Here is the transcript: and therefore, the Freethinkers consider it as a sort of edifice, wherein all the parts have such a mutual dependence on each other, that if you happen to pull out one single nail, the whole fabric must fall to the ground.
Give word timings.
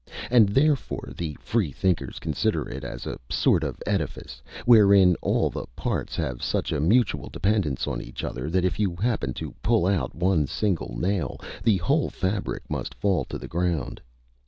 and 0.31 0.49
therefore, 0.49 1.11
the 1.15 1.37
Freethinkers 1.39 2.17
consider 2.17 2.67
it 2.67 2.83
as 2.83 3.05
a 3.05 3.19
sort 3.29 3.63
of 3.63 3.77
edifice, 3.85 4.41
wherein 4.65 5.15
all 5.21 5.51
the 5.51 5.67
parts 5.75 6.15
have 6.15 6.41
such 6.41 6.71
a 6.71 6.79
mutual 6.79 7.29
dependence 7.29 7.85
on 7.87 8.01
each 8.01 8.23
other, 8.23 8.49
that 8.49 8.65
if 8.65 8.79
you 8.79 8.95
happen 8.95 9.31
to 9.31 9.53
pull 9.61 9.85
out 9.85 10.15
one 10.15 10.47
single 10.47 10.97
nail, 10.99 11.39
the 11.63 11.77
whole 11.77 12.09
fabric 12.09 12.67
must 12.67 12.95
fall 12.95 13.23
to 13.25 13.37
the 13.37 13.47
ground. 13.47 14.01